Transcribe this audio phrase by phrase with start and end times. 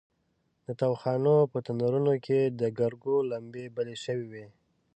[0.65, 4.47] د تاوخانو په تنورونو کې د ګرګو لمبې بلې شوې وې.